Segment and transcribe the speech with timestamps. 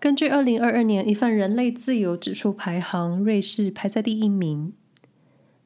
[0.00, 4.72] 根据二零二二年一份人类自由指数排行，瑞士排在第一名。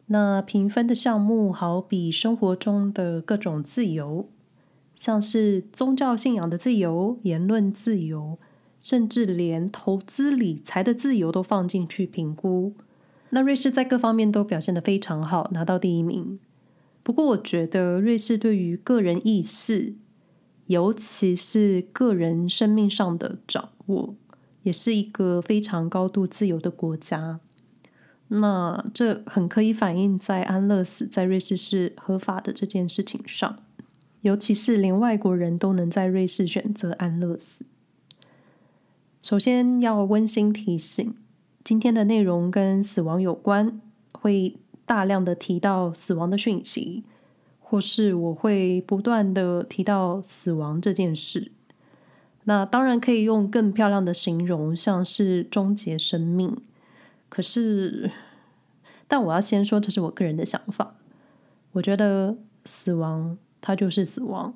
[0.06, 4.28] 那评分的项目好比生活中的各种自由，
[4.96, 8.36] 像是宗教信仰的自由、言论自由，
[8.76, 12.74] 甚至连投资理财的自由都放进去评估。
[13.30, 16.40] 那瑞士在各方面都表现得非常好，拿到第一名。
[17.04, 19.94] 不过，我觉得瑞士对于个人意识，
[20.66, 24.16] 尤其是个人生命上的掌握，
[24.64, 27.38] 也是一个非常高度自由的国家。
[28.26, 33.58] 那这很可以反映在安乐死在瑞士是合法的这件事情上，
[34.22, 37.64] 尤其是连外国人都能在瑞士选择安乐死。
[39.22, 41.14] 首先要温馨提醒，
[41.62, 43.80] 今天的内容跟死亡有关，
[44.12, 47.04] 会大量的提到死亡的讯息，
[47.60, 51.52] 或是我会不断的提到死亡这件事。
[52.44, 56.56] 那当然可以用更漂亮的形容，像是终结生命。
[57.28, 58.10] 可是，
[59.08, 60.94] 但我要先说，这是我个人的想法。
[61.72, 64.54] 我觉得死亡它就是死亡，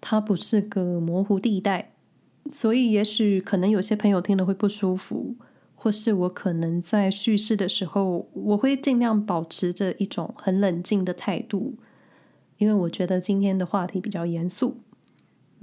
[0.00, 1.92] 它不是个模糊地带。
[2.50, 5.36] 所以，也许可能有些朋友听了会不舒服，
[5.74, 11.74] 或是我可能在叙事的时候，我会尽量保持着一种很冷静的态度，
[12.58, 14.78] 因为我觉得今天的话题比较严肃。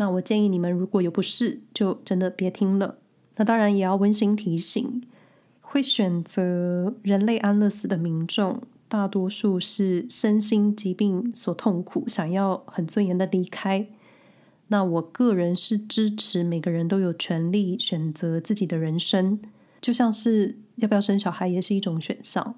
[0.02, 2.98] 那我建议你们如果有不适，就真的别听了。
[3.36, 5.04] 那当然也要温馨提醒。
[5.60, 13.88] 会选择人类安乐死的民众，大多数是身心疾病所痛苦，想要很尊严的离开。
[14.70, 19.40] 那我个人是支持每个人都有权利选择自己的人生，
[19.80, 22.56] 就像是要不要生小孩也是一种选项，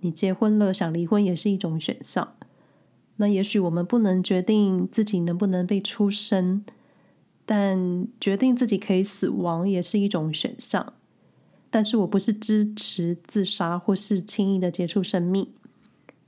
[0.00, 2.34] 你结婚了想离婚也是一种选项。
[3.16, 6.64] 那也许我们不能决定自己能不能被出生，
[7.52, 10.92] 但决定自己可以死亡也是一种选项。
[11.68, 15.48] 但是我不是支持自杀或是轻易的结束生命。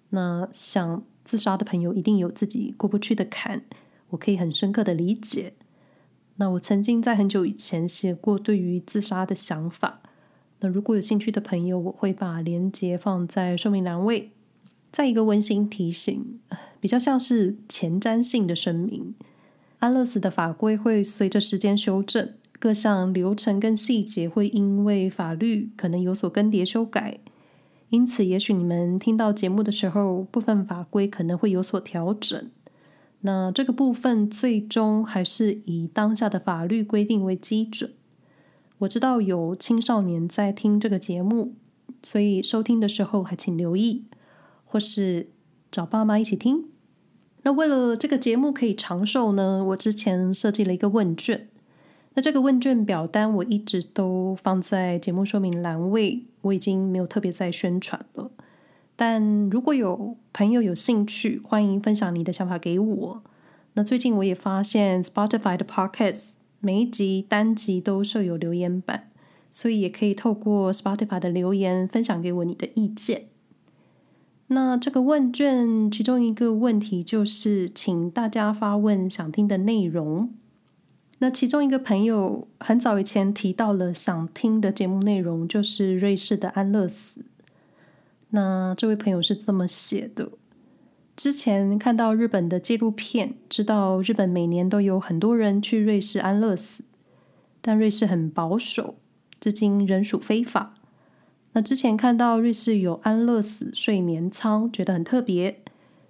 [0.09, 3.63] 那想自杀的朋友一定有自己过不去的坎，
[4.11, 5.53] 我可以很深刻的理解。
[6.39, 10.03] 那我曾经在很久以前写过对于自杀的想法。
[10.59, 14.33] 那如果有兴趣的朋友，我会把链接放在说明栏位。
[14.91, 16.41] 再一个温馨提醒，
[16.81, 19.15] 比较像是前瞻性的声明：
[19.83, 22.35] 安乐死的法规会随着时间修正。
[22.61, 27.19] 各项流程跟细节会因为法律可能有所更迭修改，
[27.89, 32.49] 因此也许你们听到节目的时候，部分法规可能会有所调整。
[33.23, 37.93] 那这个部分最终还是以当下的法律规定为基准。
[38.79, 41.57] 我知道有青少年在听这个节目，
[42.05, 44.05] 所以收听的时候还请留意，
[44.65, 45.31] 或是
[45.73, 46.67] 找爸妈一起听。
[47.45, 51.49] 那为了这个节目可以长寿呢，我之前设计了一个问卷。
[52.15, 58.31] 那这个问卷表单我一直都放在节目说明栏位，我已经没有特别在宣传了。
[58.95, 63.23] 但如果有朋友有兴趣，欢迎分享你的想法给我。
[63.73, 69.09] 那最近我也发现 Spotify 的 Podcast 每一集单集都设有留言板，
[69.51, 73.32] 所以也可以透过 Spotify 的留言分享给我你的意见。
[74.53, 80.31] 那这个问卷其中一个问题就是，请大家发问想听的内容。
[81.19, 87.23] 那其中一个朋友很早以前提到了想听的节目内容，就是瑞士的安乐死。
[88.31, 90.31] 那这位朋友是这么写的：
[91.17, 96.85] 之前看到日本的纪录片，知道日本每年都有很多人去瑞士安乐死，
[97.63, 98.97] 但瑞士很保守，
[99.41, 100.75] 至今仍属非法。
[101.55, 105.61] 那之前看到瑞士有安乐死睡眠舱，觉得很特别，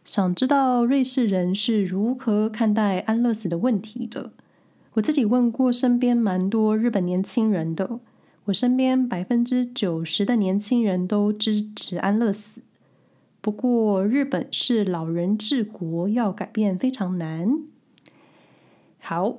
[0.04, 4.30] 想知道瑞士人是如何看待安乐死的问题的。
[4.94, 7.98] 我自己问过身边蛮多日本年轻人的，
[8.44, 12.62] 我身边百分之九十的年轻人都支持安乐死。
[13.40, 17.62] 不过日本是老人治国，要改变非常难。
[19.00, 19.38] 好，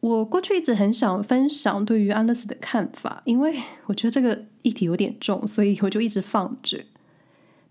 [0.00, 6.84] 我过去一直很想分享对于安乐死的看法，因为我觉得这个议题有点重，所以我就一直放着。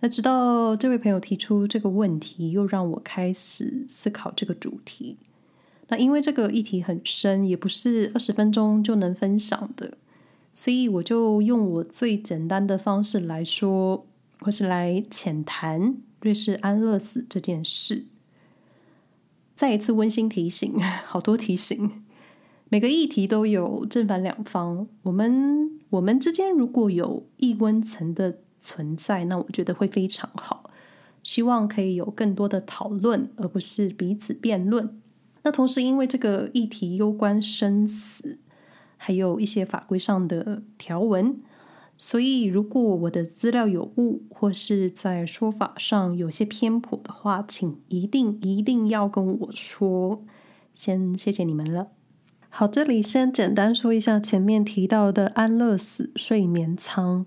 [0.01, 5.17] 那直到这位朋友提出这个问题，又让我开始思考这个主题。
[5.89, 9.97] 那因为这个议题很深，也不是二十分钟就能分享的，
[10.53, 14.05] 所以我就用我最简单的方式来说，
[14.39, 18.05] 或是来浅谈瑞士安乐死这件事。
[19.55, 22.03] 再一次温馨提醒， 好多提醒，
[22.69, 24.87] 每个议题都有正反两方。
[25.01, 30.69] 我们我们之间如果有异温层的存在，那我觉得会非常好。
[31.23, 35.01] 希望可以有更多的讨论，而不是彼此辩论。
[35.43, 38.39] 那同时，因为这个议题攸关生死，
[38.97, 41.41] 还有一些法规上的条文。
[41.97, 50.23] 所以，如果我的资料有误，或是在说法上有些偏颇的话，请一定一定要跟我说。
[50.73, 51.87] 先谢谢你们了。
[52.51, 57.25] 好，这里先简单说一下前面提到的安乐死睡眠舱。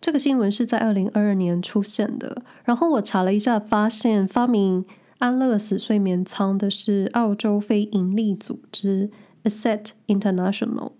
[0.00, 2.42] 这个新闻是在二零二二年出现的。
[2.64, 4.84] 然后我查了一下，发现发明
[5.18, 9.10] 安乐死睡眠舱的是澳洲非营利组织
[9.44, 10.92] Asset International。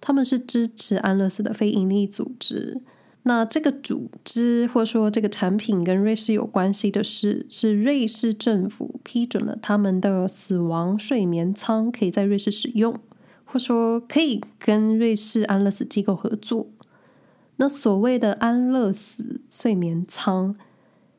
[0.00, 2.80] 他们是支持安乐死的非营利组织。
[3.24, 12.98] 那这个组织或说这个产品跟瑞士有关系的是，是瑞士政府批准了他们的死亡睡眠舱可以在瑞士使用，
[13.50, 16.68] 或说可以跟瑞士安乐死机构合作。
[17.56, 20.54] 那所谓的安乐死睡眠舱，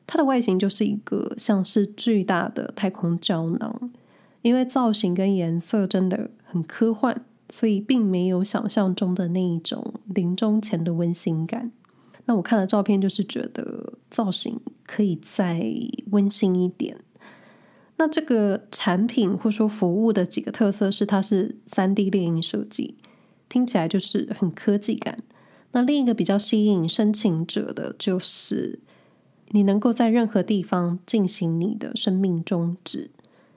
[0.06, 3.90] 它的外形就是一个像是巨大的太空胶囊，
[4.42, 7.24] 因为造型跟颜色真的很科幻。
[7.52, 11.72] 所以并没有想象中的那一种临终前的温馨感。
[12.26, 15.60] 那我看了照片，就是觉得造型可以再
[16.12, 16.96] 温馨一点。
[18.00, 22.94] 那这个产品或说服务的几个特色是，它是三 D 列印设计，
[23.46, 25.18] 听起来就是很科技感。
[25.72, 28.78] 那另一个比较吸引申请者的就是，
[29.48, 33.10] 你能够在任何地方进行你的生命终止。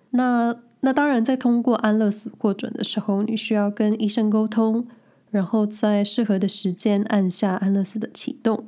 [0.09, 4.85] 那那当然，在通过安乐死获准的时候，你需要跟医生沟通，
[5.31, 8.65] 然后在适合的时间按下安乐死的启动。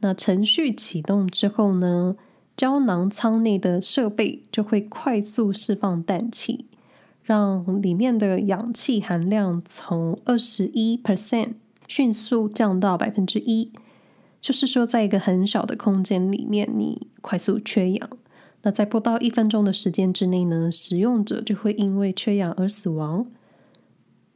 [0.00, 2.16] 那程序启动之后呢，
[2.56, 6.64] 胶囊舱内的设备就会快速释放氮气，
[7.22, 11.52] 让里面的氧气含量从二十一 percent
[11.86, 13.70] 迅速降到百分之一。
[14.40, 18.10] 就是说，在一个很小的空间里面，你快速缺氧。
[18.62, 23.26] 那在不到一分钟的时间之内呢，使用者就会因为缺氧而死亡。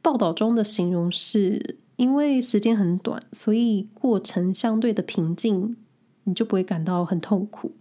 [0.01, 5.75] 报道中的形容是因为时间很短，所以过程相对的平静，
[6.25, 7.71] 你就不会感到很痛苦。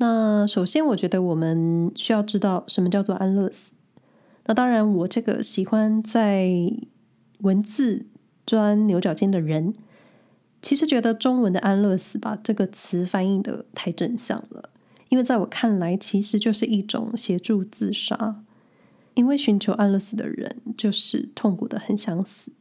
[0.00, 3.74] 那首先，我觉得我们需要知道什么叫做安乐死。
[4.46, 6.50] 那当然，我这个喜欢在
[7.40, 8.06] 文字
[8.46, 9.74] 钻牛角尖的人，
[10.62, 14.70] 其实觉得中文的安乐死把这个词翻译的太正向了。
[15.10, 18.42] 因为在我看来，其实就是一种协助自杀。
[19.12, 22.52] 因为寻求安乐死的人就是痛苦的很想死，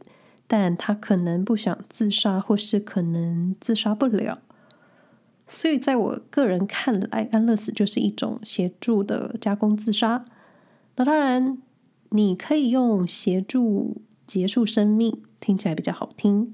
[0.45, 4.39] 但他可能不想自杀，或是可能自杀不了。
[5.49, 10.23] 所以在我个人看来，安乐死就是一种协助的加工自杀。
[10.95, 11.57] 那当然，
[12.11, 16.53] 你可以用协助结束生命，听起来比较好听。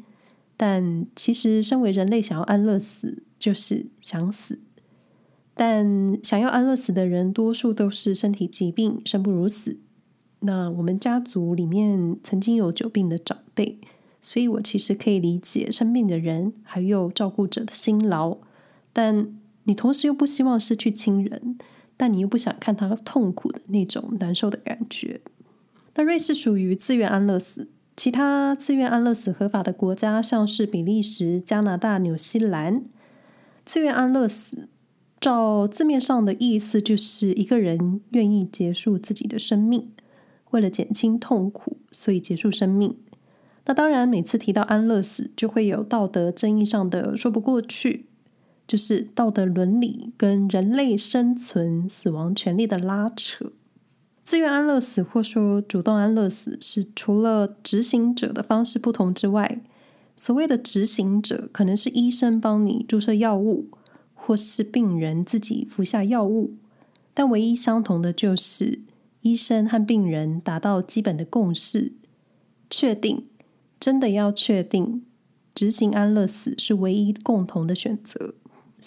[0.56, 4.60] 但其实，身为人类，想要安乐死就是想死。
[5.54, 9.78] 但想要安乐死的人，多数都是身体疾病，生不如死。
[10.40, 13.78] 那我们家族里面曾经有久病的长辈，
[14.22, 18.38] 所以我其实可以理解生病的人还有照顾者的辛劳。
[18.98, 19.28] 但
[19.66, 21.58] 你同时又不希望失去亲人，
[21.98, 25.20] 但你又不想看他痛苦的那种难受的感觉。
[25.96, 32.86] 那瑞士属于自愿安乐死，其他自愿安乐死合法的国家像是比利时、加拿大、纽西兰，
[33.66, 34.70] 自愿安乐死。
[35.20, 39.92] 照字面上的意思，就是一个人愿意结束自己的生命，
[40.52, 42.96] 为了减轻痛苦，所以结束生命。
[43.66, 48.06] 那当然，每次提到安乐死，就会有道德争议上的说不过去，
[48.68, 53.52] 就是道德伦理跟人类生存、死亡权利的拉扯。
[54.24, 59.62] 自愿安乐死或说主动安乐死，是除了执行者的方式不同之外，
[60.16, 63.70] 所谓的执行者可能是医生帮你注射药物。
[64.18, 66.56] 或是病人自己服下药物，
[67.14, 68.82] 但唯一相同的就是
[69.22, 71.94] 医生和病人达到基本的共识，
[72.68, 73.28] 确定
[73.80, 75.04] 真的要确定
[75.54, 78.34] 执行安乐死是唯一共同的选择。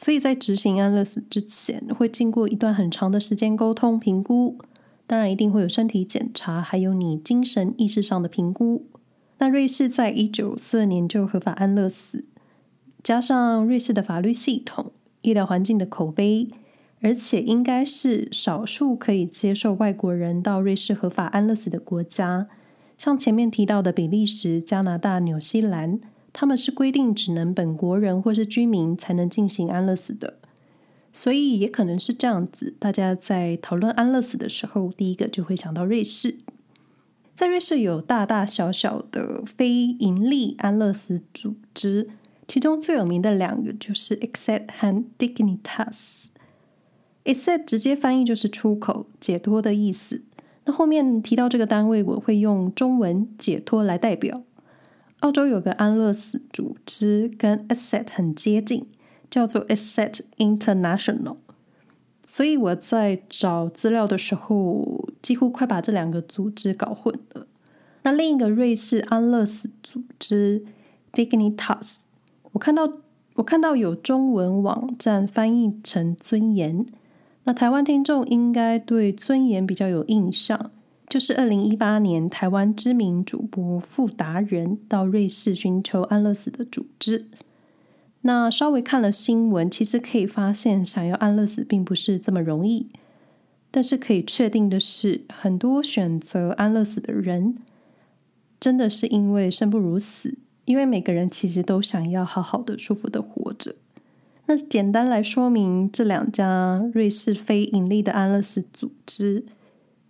[0.00, 4.56] 所以在执行安乐死之前，会经过一段很长的时间沟通评估，
[5.08, 8.86] 当然一定会有身体检查，还有你精神意识上的评估。
[9.38, 12.24] 那瑞士在一九四二年就合法安乐死，
[13.02, 14.92] 加上瑞士的法律系统。
[15.22, 16.48] 医疗环境的口碑，
[17.00, 22.46] 而且应该是少数可以接受外国人到瑞士合法安乐死的国家。
[22.96, 25.98] 像前面提到的比利时、加拿大、纽西兰，
[26.40, 30.34] 他们是规定只能本国人或是居民才能进行安乐死的。
[31.12, 36.38] 所以也可能是这样子，大家在讨论安乐死的时候，第一个就会想到瑞士。
[37.34, 42.08] 在瑞士有大大小小的非营利安乐死组织。
[42.46, 46.26] 其中最有名的两个就是 Access 和 Dignitas。
[47.24, 50.22] Access 直接翻译就是出口、解脱的意思。
[50.66, 54.44] 那后面提到这个单位，我会用中文解脱来代表。
[55.20, 58.86] 澳洲有个安乐死组织跟 ASSET 很接近，
[59.28, 61.36] 叫做 ASSET International。
[62.24, 67.46] 所以我在找资料的时候，几乎快把这两个组织搞混了。
[68.02, 70.64] 那另一个瑞士安乐死组织
[71.12, 72.04] Dignitas，
[72.52, 72.88] 我看到
[73.34, 76.86] 我看到有中文网站翻译成尊严。
[77.44, 80.70] 那台湾听众应该对尊严比较有印象，
[81.08, 87.24] 就是二零一八年台湾知名主播傅达人到瑞士寻求安乐死的组织。
[88.22, 92.88] 那稍微看了新闻，其实可以发现，想要安乐死并不是这么容易。
[93.70, 97.56] 但是可以确定的是，很多选择安乐死的人，
[98.60, 100.36] 真的是因为生不如死，
[100.66, 103.76] 因为每个人其实都想要好好的、舒服的活着。
[104.46, 109.44] 那简单来说明这两家瑞士非盈利的安乐死组织，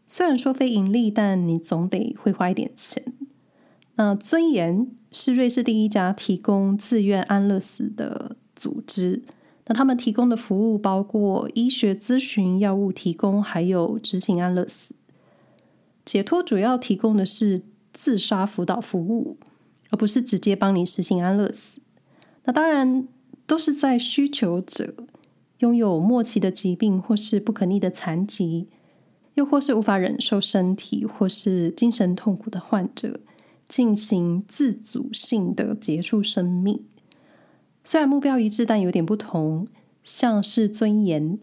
[0.08, 3.04] 虽然说非盈利，但你总得会花一点钱。
[3.94, 9.22] 那尊严是瑞士第一家提供自愿安乐死的组织。
[9.66, 14.96] 那他们提供的服务包括医学咨询、药物提供，还有执行安乐死。
[16.04, 17.62] 解脱主要提供的是
[17.92, 19.36] 自杀辅导服务，
[19.90, 21.80] 而不是直接帮你实行安乐死。
[22.44, 23.06] 那当然。
[23.48, 24.92] 都是在需求者
[25.60, 28.68] 拥有末期的疾病，或是不可逆的残疾，
[29.38, 33.20] 又或是无法忍受身体或是精神痛苦的患者，
[33.68, 36.82] 进行自主性的结束生命。
[37.84, 39.68] 虽然目标一致，但有点不同。
[40.02, 41.38] 像是尊严，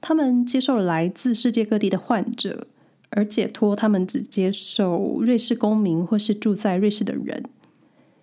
[0.00, 2.66] 他们接受来自世界各地的患者，
[3.10, 7.44] 而解脱他们只接受瑞士公民或是住在瑞士的人。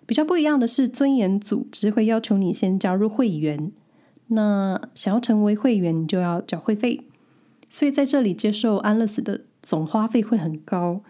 [0.04, 3.72] 比较不一样的是，尊严组织会要求你先加入会员。
[4.26, 7.00] 那想要成为会员，你就要缴会费。
[7.74, 11.02] 所以在这里接受安乐死的总花费会很高。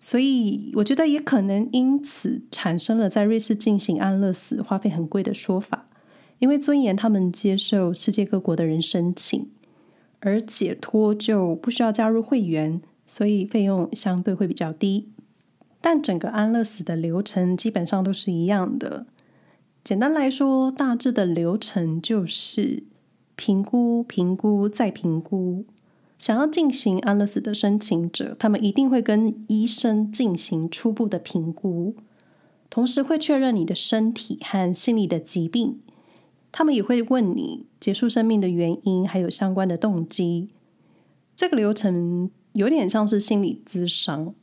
[0.00, 5.90] 所以我觉得也可能因此产生了在瑞士进行安乐死花费很贵的说法。
[6.38, 9.50] 因为尊严他们接受世界各国的人申请，
[10.20, 15.10] 而解脱就不需要加入会员，所以费用相对会比较低。
[15.82, 19.04] 但整个安乐死的流程基本上都是一样的。
[19.84, 22.84] 简单来说，大致的流程就是
[23.34, 25.66] 评估、评估再评估。
[26.18, 31.94] 想要进行安乐死的申请者，他们一定会跟医生进行初步的评估，
[32.70, 35.80] 同时会确认你的身体和心理的疾病。
[36.50, 40.48] 他们也会问你结束生命的原因，还有相关的动机。
[41.36, 44.34] 这个流程有点像是心理咨商。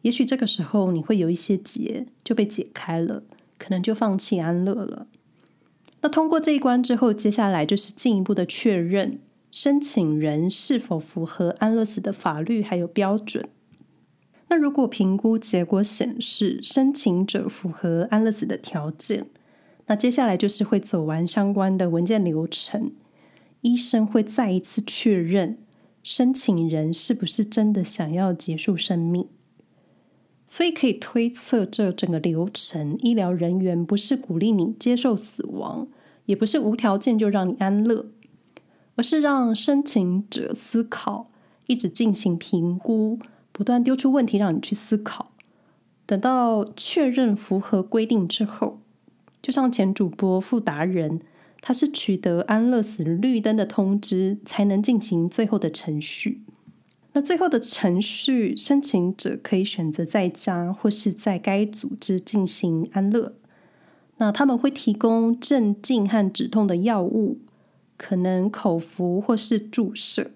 [0.00, 3.22] 也许这个时候你会有一些结就被解开了，
[3.58, 5.06] 可能就放弃安乐了。
[6.00, 9.18] 那通过这一关之后，接下来就是进一步的确认
[9.50, 13.48] 申请人是否符合安乐死的法律还有标准。
[14.48, 19.26] 那如果评估结果显示申请者符合安乐死的条件，
[19.86, 22.92] 那接下来就是会走完相关的文件流程，
[23.60, 25.58] 医生会再一次确认
[26.02, 29.28] 申请人是不是真的想要结束生命。
[30.46, 35.88] 所以可以推测，这整个流程，医疗人员不是鼓励你接受死亡，
[36.24, 38.06] 也不是无条件就让你安乐，
[38.98, 41.30] 而是让申请者思考，
[41.68, 43.20] 一直进行评估，
[43.52, 45.30] 不断丢出问题让你去思考。
[46.04, 48.80] 等到确认符合规定之后，
[49.40, 51.20] 就像前主播傅达仁，
[51.60, 56.42] 他是取得安乐死绿灯的通知，才能进行最后的程序。
[57.12, 63.34] 那最后的程序，申请者可以选择在家或是在该组织进行安乐。
[64.16, 67.38] 那他们会提供镇静和止痛的药物，
[67.98, 70.30] 可能口服或是注射。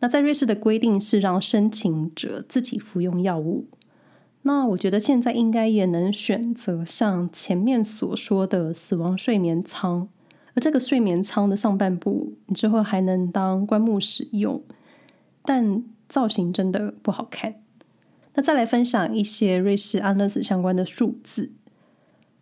[0.00, 3.66] 那在瑞士的规定是让申请者自己服用药物。
[4.42, 10.08] 那我觉得现在应该也能选择像前面所说的死亡睡眠舱，
[10.54, 14.60] 而这个睡眠舱的上半部，你之后还能当棺木使用，
[15.44, 15.84] 但。
[16.08, 17.56] 造型真的不好看。
[18.32, 21.52] 那再来分享一些瑞士安乐死相关的数字。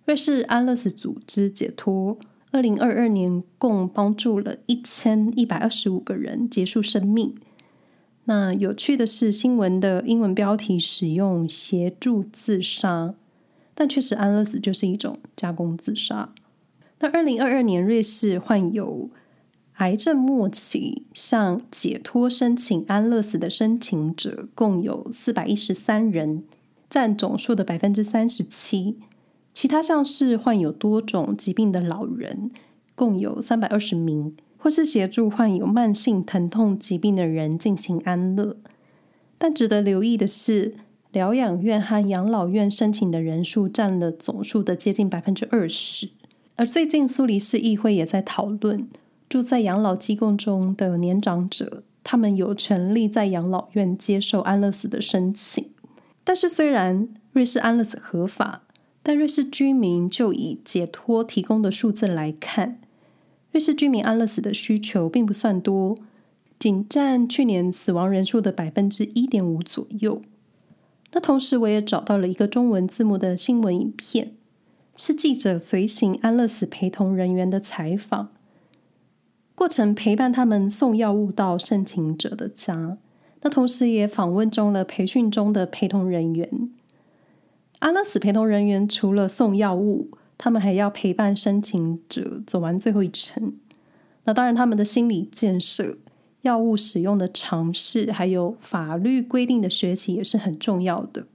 [0.04, 2.16] 瑞士安乐死组织解脱，
[2.56, 7.34] 二零二二年共帮助了一千一百二十五个人结束生命。
[8.25, 13.14] 那有趣的是，新闻的英文标题使用“协助自杀”，
[13.76, 16.32] 但确实安乐死就是一种加工自杀。
[17.00, 19.10] 那二零二二年，瑞士患有
[19.75, 26.42] 癌症末期向解脱申请安乐死的申请者共有四百一十三人，
[26.88, 28.96] 占总数的百分之三十七。
[29.56, 32.50] 其他像是患有多种疾病的老人，
[32.94, 38.58] 共有三百二十名，或是协助患有慢性疼痛疾病的人进行安乐。
[39.38, 40.75] 但值得留意的是，
[41.10, 46.10] 疗养院和养老院申请的人数占了总数的接近百分之二十。
[46.56, 48.86] 而最近苏黎世议会也在讨论，
[49.26, 55.70] 住在养老机构中的年长者，他们有权利在养老院接受安乐死的申请。
[56.22, 58.64] 但是，虽然瑞士安乐死合法，
[59.08, 62.80] 但瑞士居民就以解脱提供的数字来看，
[63.52, 65.96] 瑞士居民安乐死的需求并不算多，
[66.58, 70.20] 仅占去年死亡人数的百分之一点五左右。
[71.12, 74.32] 那同时，我也找到了一个中文字幕的新闻影片，
[74.96, 78.30] 是记者随行安乐死陪同人员的采访，
[79.54, 82.98] 过程陪伴他们送药物到申请者的家。
[83.42, 86.70] 那同时也访问中了培训中的陪同人员。
[87.78, 93.54] 安乐死陪同人员除了送药物，他们还要陪伴申请者走完最后一程。
[94.25, 95.99] 那当然，他们的心理建设、
[96.42, 101.26] 药物使用的常识，还有法律规定的学习也是很重要的。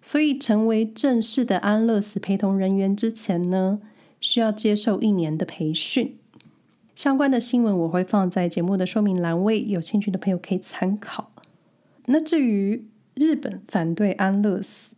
[0.00, 3.80] 所以，成为正式的安乐死陪同人员之前呢，
[4.20, 6.16] 需要接受一年的培训。
[6.94, 11.30] 相关的新闻我会放在节目的说明栏位，有兴趣的朋友可以参考。
[12.06, 14.96] 那至于日本反对安乐死，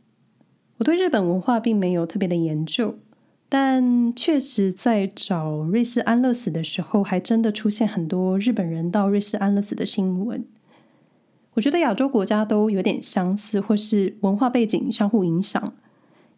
[0.80, 2.94] 我对日本文化并没有特别的研究，
[3.50, 10.42] 但确实在找瑞士安乐死的时候，还真的出现很多日本人到瑞士安乐死的新闻。
[11.52, 15.74] 我觉得亚洲国家都有点相似，或是文化背景相互影响。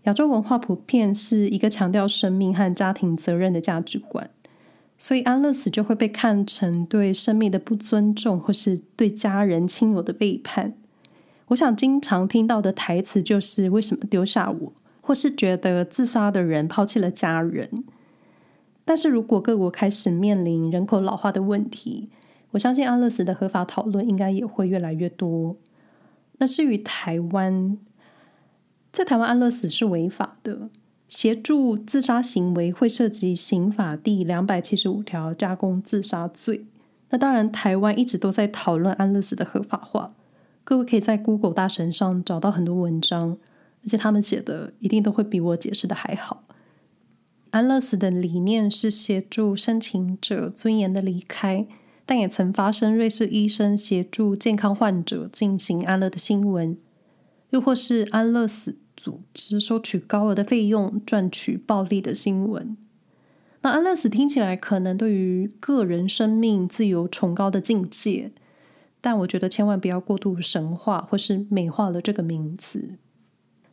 [0.04, 4.28] 亚洲文化普遍是一个强调生命和家庭责任的价值观。
[4.98, 10.74] 所以安乐死就会被看成对生命的不尊重，或是对家人亲友的背叛。
[11.52, 17.84] 我想经常听到的台词就是“为什么丢下我”，或是觉得自杀的人抛弃了家人。
[18.84, 22.08] 但是如果各国开始面临人口老化的问题，
[22.52, 25.56] 我相信安乐死的合法讨论应该也会越来越多。
[26.38, 27.76] 那至于台湾，
[28.90, 30.70] 在台湾安乐死是违法的。
[31.06, 36.64] 协助自杀行为会涉及刑法第两百七十五条加工自杀罪。
[37.10, 40.14] 那当然，台湾一直都在讨论安乐死的合法化。
[40.64, 43.38] 各位可以在 Google 大神上找到很多文章，
[43.82, 46.44] 而且他们写的一定都会比我解释的还好。
[47.50, 51.66] 安乐死的理念是协助申请者尊严的离开，
[52.06, 56.76] 但也曾发生瑞士医生协助健康患者进行安乐的新闻，
[57.50, 58.78] 又或是安乐死。
[58.94, 62.76] 组织收取高额的费用赚取暴利的新闻。
[63.62, 68.30] 那安乐死听起来可能对于个人生命自由崇高的境界，
[69.02, 72.96] 但我觉得千万不要过度神化或是美化了这个名词。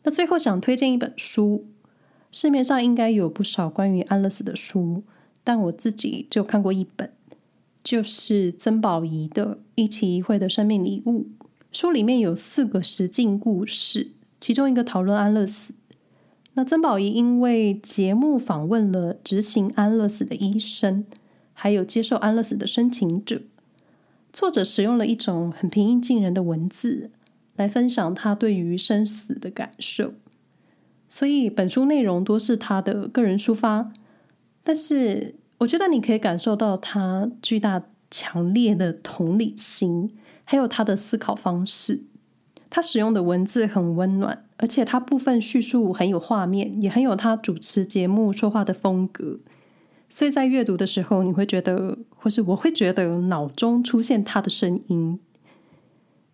[0.02, 1.66] 那最后想推荐一本书，
[2.30, 5.04] 市面上应该有不少关于安乐死的书，
[5.42, 7.10] 但我自己就看过一本，
[7.82, 11.22] 就是曾宝仪的《一期一会的生命礼物》。
[11.72, 14.10] 书里面有四个实境故事。
[14.40, 15.74] 其中一个讨论安乐死，
[16.54, 21.04] 那曾宝仪因为节目访问了执行安乐死的医生，
[21.52, 23.42] 还有接受安乐死的申请者，
[24.32, 27.10] 作者使用了一种很平易近人的文字
[27.56, 30.14] 来分享他对于生死的感受，
[31.08, 33.92] 所以本书内容多是他的个人抒发，
[34.62, 42.04] 但是我觉得你可以感受到他巨大强烈的同理心，还有他的思考方式。
[42.70, 49.40] 他使用的文字很温暖，而且他部分叙述很有画面，也很有他主持节目说话的风格。
[50.10, 55.20] 所以在阅读的时候，你会觉得，或是我会觉得，脑中出现他的声音。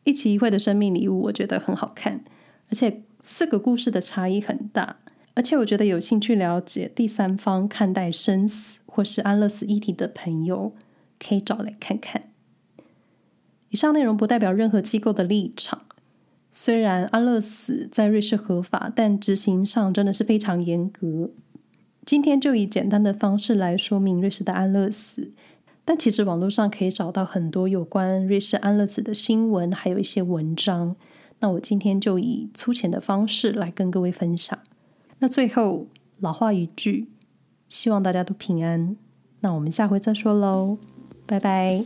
[0.04, 2.24] 一期一会的生命礼物，我觉得很好看，
[2.70, 4.96] 而且四个故事的差异很大。
[5.34, 10.72] 而且我觉得有兴趣了解第三方看待生死或是安乐死议题的朋友，
[11.18, 12.30] 可以找来看看。
[13.68, 15.82] 以上内容不代表任何机构的立场。
[16.50, 21.30] 虽然安乐死在瑞士合法，但执行上真的是非常严格。
[22.06, 25.32] 今天就以简单的方式来说明瑞士的安乐死，
[25.84, 30.94] 但其实网络上可以找到很多有关瑞士安乐死的新闻，还有一些文章。
[31.40, 34.56] 那我今天就以粗浅的方式来跟各位分享。
[35.18, 35.88] 那最后
[36.20, 37.08] 老话一句，
[37.68, 38.96] 希望大家都平安。
[39.40, 40.78] 那我们下回再说喽，
[41.26, 41.84] 拜拜。